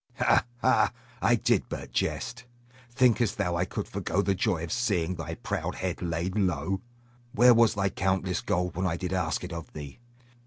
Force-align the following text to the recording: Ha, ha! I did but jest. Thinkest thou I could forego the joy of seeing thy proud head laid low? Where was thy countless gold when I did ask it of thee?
Ha, 0.15 0.47
ha! 0.61 0.91
I 1.21 1.35
did 1.35 1.69
but 1.69 1.91
jest. 1.91 2.45
Thinkest 2.89 3.37
thou 3.37 3.55
I 3.55 3.65
could 3.65 3.87
forego 3.87 4.23
the 4.23 4.33
joy 4.33 4.63
of 4.63 4.71
seeing 4.71 5.13
thy 5.13 5.35
proud 5.35 5.75
head 5.75 6.01
laid 6.01 6.35
low? 6.35 6.81
Where 7.33 7.53
was 7.53 7.75
thy 7.75 7.89
countless 7.89 8.41
gold 8.41 8.75
when 8.75 8.87
I 8.87 8.97
did 8.97 9.13
ask 9.13 9.43
it 9.43 9.53
of 9.53 9.71
thee? 9.73 9.99